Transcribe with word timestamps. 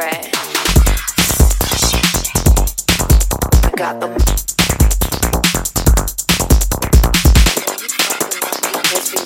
I 0.00 0.20
got 3.74 4.00
the. 4.00 4.06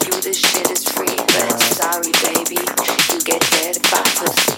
You 0.07 0.20
this 0.23 0.39
shit 0.39 0.70
is 0.70 0.85
free, 0.89 1.16
but 1.16 1.61
sorry, 1.74 2.12
baby, 2.23 2.57
you 3.12 3.20
get 3.20 3.43
dead 3.51 3.82
by. 3.90 4.52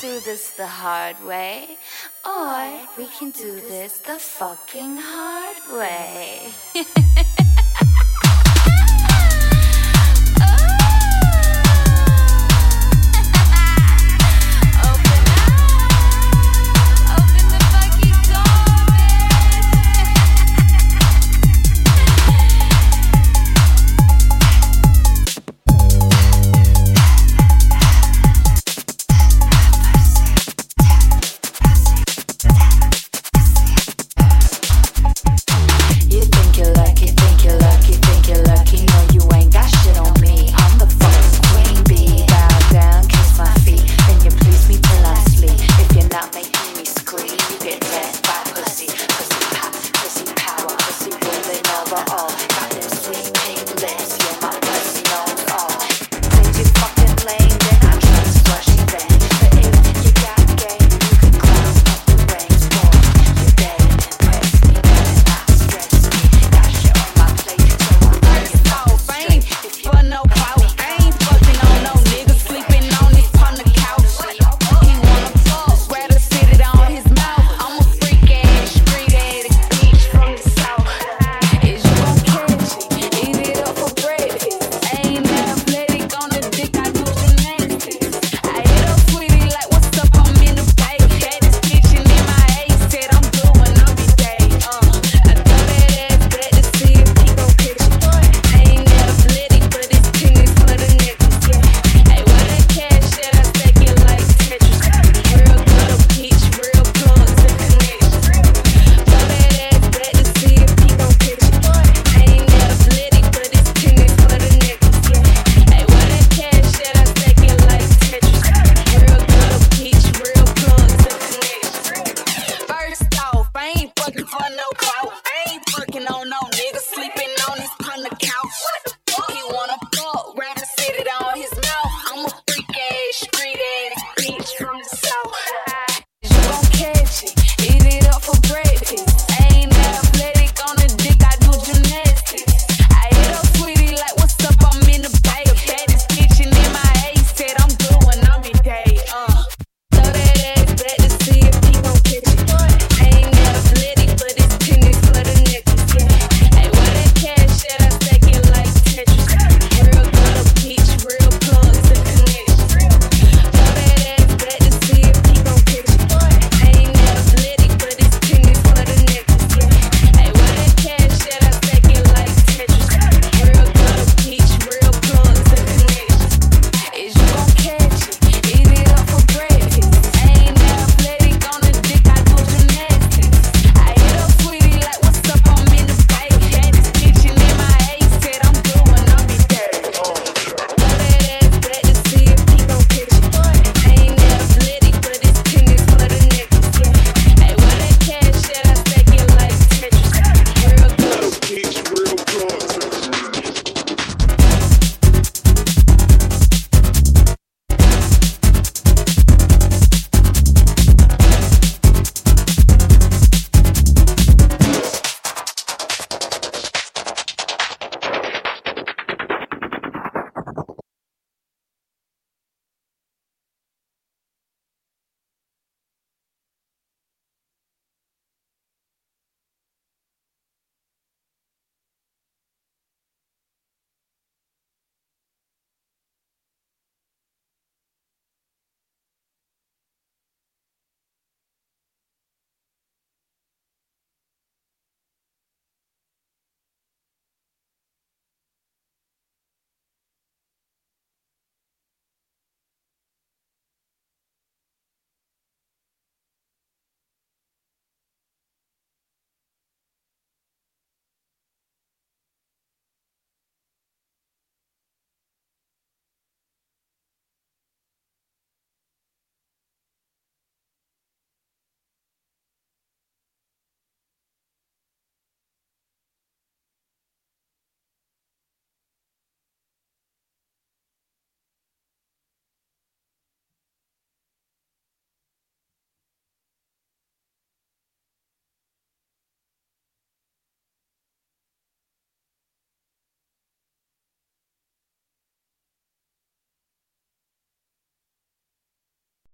Do 0.00 0.18
this 0.20 0.50
the 0.50 0.66
hard 0.66 1.22
way, 1.26 1.76
or 2.24 2.80
we 2.96 3.06
can 3.18 3.30
do 3.32 3.60
this 3.60 3.98
the 3.98 4.18
fucking 4.18 4.96
hard 4.98 5.78
way. 5.78 6.48